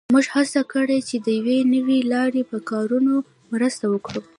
[0.13, 3.13] موږ هڅه کړې چې د یوې نوې لارې په کارونه
[3.53, 4.21] مرسته وکړو